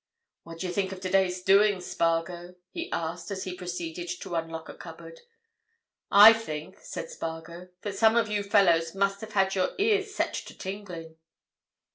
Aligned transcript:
"What 0.41 0.57
d'ye 0.57 0.71
think 0.71 0.91
of 0.91 0.99
today's 0.99 1.43
doings, 1.43 1.85
Spargo?" 1.85 2.55
he 2.71 2.91
asked, 2.91 3.29
as 3.29 3.43
he 3.43 3.53
proceeded 3.55 4.09
to 4.21 4.33
unlock 4.33 4.67
a 4.67 4.73
cupboard. 4.73 5.19
"I 6.09 6.33
think," 6.33 6.79
said 6.79 7.11
Spargo, 7.11 7.69
"that 7.83 7.93
some 7.99 8.15
of 8.15 8.27
you 8.27 8.41
fellows 8.41 8.95
must 8.95 9.21
have 9.21 9.33
had 9.33 9.53
your 9.53 9.75
ears 9.77 10.15
set 10.15 10.33
to 10.33 10.57
tingling." 10.57 11.17